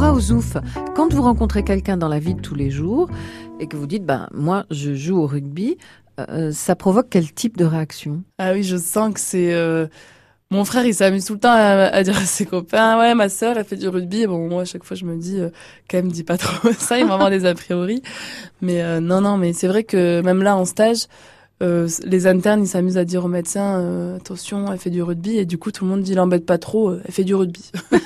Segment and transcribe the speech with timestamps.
[0.00, 0.56] Laura Ouzouf,
[0.96, 3.10] quand vous rencontrez quelqu'un dans la vie de tous les jours
[3.58, 5.76] et que vous dites, ben moi je joue au rugby,
[6.18, 8.22] euh, ça provoque quel type de réaction?
[8.38, 9.52] Ah oui, je sens que c'est...
[9.52, 9.88] Euh,
[10.50, 13.58] mon frère, il s'amuse tout le temps à, dire à ses copains, ouais, ma sœur,
[13.58, 14.26] elle fait du rugby.
[14.26, 15.50] bon, moi, à chaque fois, je me dis, euh,
[15.90, 18.02] quand même, dis pas trop ça, il va avoir des a priori.
[18.62, 21.08] Mais non, non, mais c'est vrai que même là, en stage,
[21.60, 25.38] les internes, ils s'amusent à dire aux médecins, attention, elle fait du rugby.
[25.38, 27.70] Et du coup, tout le monde dit, l'embête pas trop, elle fait du rugby.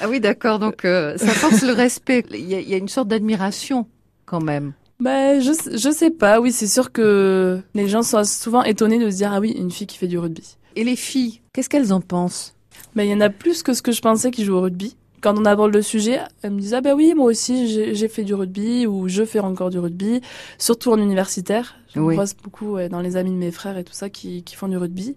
[0.00, 0.58] Ah oui, d'accord.
[0.58, 2.24] Donc, ça force le respect.
[2.30, 3.86] Il y y a une sorte d'admiration
[4.26, 4.72] quand même.
[5.02, 6.40] Bah, je, je sais pas.
[6.40, 9.72] Oui, c'est sûr que les gens sont souvent étonnés de se dire, ah oui, une
[9.72, 10.56] fille qui fait du rugby.
[10.76, 12.54] Et les filles, qu'est-ce qu'elles en pensent?
[12.94, 14.94] Bah, il y en a plus que ce que je pensais qui jouent au rugby.
[15.22, 18.24] Quand on aborde le sujet, elles me disent, ah bah oui, moi aussi, j'ai fait
[18.24, 20.20] du rugby ou je fais encore du rugby,
[20.58, 21.76] surtout en universitaire.
[21.94, 22.14] Je oui.
[22.14, 24.76] vois beaucoup dans les amis de mes frères et tout ça qui, qui font du
[24.76, 25.14] rugby.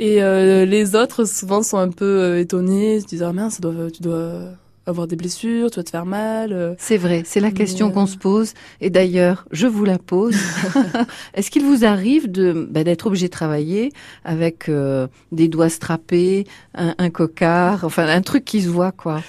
[0.00, 3.60] Et euh, les autres, souvent, sont un peu euh, étonnés, se disent, ah mince, tu
[3.60, 4.52] dois, tu dois
[4.90, 6.52] avoir des blessures, tu vas te faire mal.
[6.52, 6.74] Euh.
[6.78, 8.52] C'est vrai, c'est la question qu'on se pose.
[8.80, 10.36] Et d'ailleurs, je vous la pose.
[11.34, 13.92] Est-ce qu'il vous arrive de bah, d'être obligé de travailler
[14.24, 19.22] avec euh, des doigts strappés, un, un, cocard, enfin un truc qui se voit, quoi?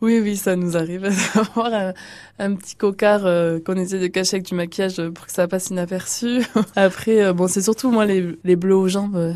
[0.00, 1.02] Oui, oui, ça nous arrive
[1.34, 1.94] d'avoir
[2.38, 5.70] un, petit cocard euh, qu'on essaie de cacher avec du maquillage pour que ça passe
[5.70, 6.42] inaperçu.
[6.76, 9.34] Après, bon, c'est surtout moi les, les bleus aux jambes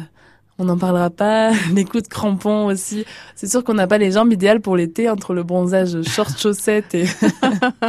[0.58, 1.52] on n'en parlera pas.
[1.74, 3.04] Les coups de crampons aussi.
[3.36, 6.94] C'est sûr qu'on n'a pas les jambes idéales pour l'été entre le bronzage short chaussettes
[6.94, 7.06] et,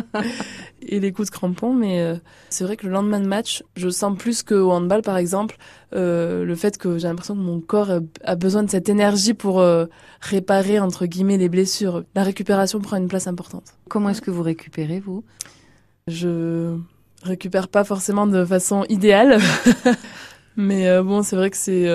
[0.81, 1.73] et les coups de crampons.
[1.73, 2.15] Mais euh,
[2.49, 5.57] c'est vrai que le lendemain de match, je sens plus qu'au handball par exemple,
[5.95, 7.91] euh, le fait que j'ai l'impression que mon corps
[8.23, 9.85] a besoin de cette énergie pour euh,
[10.21, 12.03] réparer entre guillemets les blessures.
[12.13, 13.73] La récupération prend une place importante.
[13.89, 15.23] Comment est-ce que vous récupérez vous?
[16.07, 16.75] Je
[17.23, 19.39] récupère pas forcément de façon idéale.
[20.55, 21.87] Mais bon, c'est vrai que c'est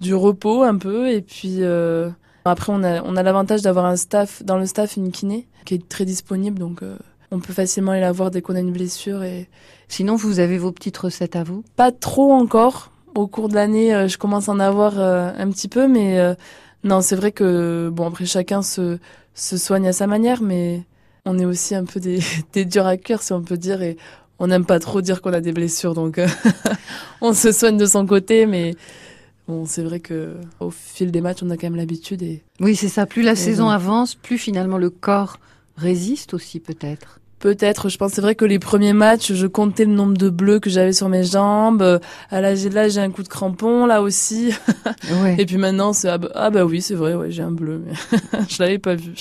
[0.00, 2.08] du repos un peu et puis euh,
[2.44, 5.74] après on a on a l'avantage d'avoir un staff dans le staff une kiné qui
[5.74, 6.96] est très disponible donc euh,
[7.30, 9.48] on peut facilement aller la voir dès qu'on a une blessure et
[9.88, 11.62] sinon vous avez vos petites recettes à vous?
[11.76, 12.90] Pas trop encore.
[13.14, 16.18] Au cours de l'année euh, je commence à en avoir un petit peu mais
[16.82, 18.98] non c'est vrai que bon après chacun se
[19.34, 20.82] se soigne à sa manière mais
[21.26, 22.20] on est aussi un peu des,
[22.52, 23.96] des durs à cuire si on peut dire et
[24.38, 26.20] on n'aime pas trop dire qu'on a des blessures donc
[27.20, 28.74] on se soigne de son côté mais
[29.50, 32.22] Bon, c'est vrai que au fil des matchs, on a quand même l'habitude.
[32.22, 33.04] Et oui, c'est ça.
[33.04, 35.40] Plus la saison avance, plus finalement le corps
[35.76, 37.18] résiste aussi, peut-être.
[37.40, 40.60] Peut-être, je pense c'est vrai que les premiers matchs, je comptais le nombre de bleus
[40.60, 42.00] que j'avais sur mes jambes.
[42.30, 44.52] À l'âge là, j'ai un coup de crampon là aussi.
[45.38, 47.82] Et puis maintenant, c'est ah, bah, ah bah, oui, c'est vrai, ouais, j'ai un bleu,
[47.84, 47.94] mais
[48.48, 49.14] je l'avais pas vu.